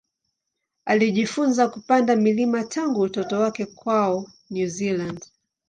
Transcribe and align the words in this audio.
Alijifunza 0.85 1.67
kupanda 1.69 2.15
milima 2.15 2.63
tangu 2.63 3.01
utoto 3.01 3.39
wake 3.39 3.65
kwao 3.65 4.27
New 4.49 4.67
Zealand. 4.67 5.23